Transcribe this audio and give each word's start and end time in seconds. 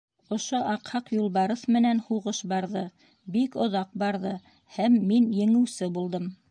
Ошо 0.35 0.61
аҡһаҡ 0.75 1.11
юлбарыҫ 1.15 1.65
менән 1.75 2.01
һуғыш 2.07 2.41
барҙы, 2.55 2.85
бик 3.37 3.59
оҙаҡ 3.67 3.93
барҙы 4.05 4.35
һәм 4.79 5.01
мин 5.13 5.31
еңеүсе 5.45 5.97
булдым. 5.99 6.31